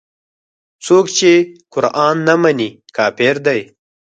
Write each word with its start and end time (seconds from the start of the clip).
څوک 0.85 1.05
چې 1.17 1.31
قران 1.73 2.15
نه 2.27 2.35
مني 2.41 2.69
کافر 2.97 3.35
دی. 3.45 3.59